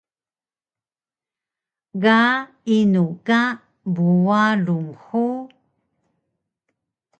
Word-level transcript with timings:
Ga 2.01 2.19
inu 2.77 3.05
ka 3.25 3.41
Buarung 3.93 4.89
hug? 5.03 5.47